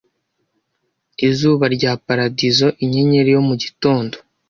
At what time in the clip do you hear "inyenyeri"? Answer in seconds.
2.83-3.29